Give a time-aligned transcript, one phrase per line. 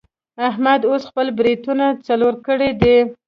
[0.49, 2.97] احمد اوس خپل برېتونه څوړ کړي دي.